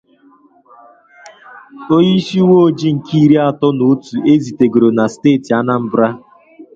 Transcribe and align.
onyeisi 1.95 2.35
ụweojii 2.43 2.95
nke 2.97 3.15
iri 3.23 3.37
atọ 3.47 3.67
na 3.77 3.83
otu 3.91 4.13
e 4.31 4.33
zitegoro 4.43 4.87
na 4.97 5.05
steeti 5.13 5.49
Anambra 5.59 6.07